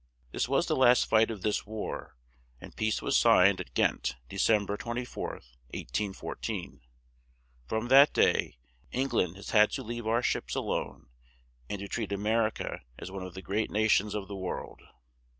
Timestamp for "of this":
1.29-1.67